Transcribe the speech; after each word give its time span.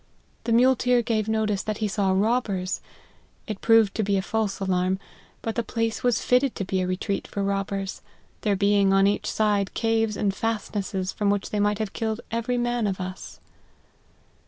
The 0.45 0.51
muleteer 0.51 1.03
gave 1.03 1.29
notice 1.29 1.61
that 1.61 1.77
he 1.77 1.87
saw 1.87 2.11
robbers. 2.11 2.81
It 3.45 3.61
proved 3.61 3.93
to 3.93 4.01
be 4.03 4.17
a 4.17 4.23
false 4.23 4.59
alarm; 4.59 4.97
but 5.43 5.53
the 5.53 5.61
place 5.61 6.01
was 6.01 6.23
fitted 6.23 6.55
to 6.55 6.65
be 6.65 6.81
a 6.81 6.87
retreat 6.87 7.27
for 7.27 7.43
robbers; 7.43 8.01
there 8.41 8.55
being 8.55 8.93
on 8.93 9.05
each 9.05 9.29
side 9.29 9.75
caves 9.75 10.17
and 10.17 10.33
fast 10.33 10.73
nesses 10.73 11.11
from 11.13 11.29
which 11.29 11.51
they 11.51 11.59
might 11.59 11.77
have 11.77 11.93
killed 11.93 12.19
every 12.31 12.57
man 12.57 12.87
of 12.87 12.99
us. 12.99 13.39